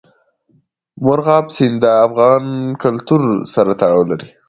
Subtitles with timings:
[1.03, 2.45] مورغاب سیند د افغان
[2.83, 3.21] کلتور
[3.53, 4.29] سره تړاو لري.